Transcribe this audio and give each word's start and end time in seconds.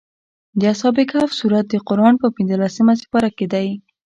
د 0.59 0.61
اصحاب 0.73 0.97
کهف 1.11 1.31
سورت 1.39 1.65
د 1.69 1.75
قران 1.87 2.13
په 2.21 2.27
پنځلسمه 2.35 2.93
سېپاره 3.01 3.29
کې 3.37 3.45
دی. 3.53 3.67